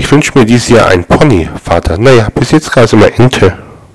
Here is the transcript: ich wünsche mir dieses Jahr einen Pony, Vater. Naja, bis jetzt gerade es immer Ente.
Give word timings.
ich 0.00 0.10
wünsche 0.10 0.32
mir 0.34 0.46
dieses 0.46 0.70
Jahr 0.70 0.88
einen 0.88 1.04
Pony, 1.04 1.46
Vater. 1.62 1.98
Naja, 1.98 2.28
bis 2.34 2.52
jetzt 2.52 2.72
gerade 2.72 2.86
es 2.86 2.92
immer 2.94 3.12
Ente. 3.12 3.69